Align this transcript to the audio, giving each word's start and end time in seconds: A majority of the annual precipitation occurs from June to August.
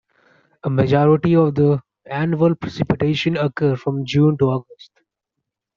A 0.63 0.67
majority 0.71 1.35
of 1.35 1.53
the 1.53 1.79
annual 2.07 2.55
precipitation 2.55 3.37
occurs 3.37 3.79
from 3.79 4.03
June 4.03 4.35
to 4.39 4.45
August. 4.45 4.91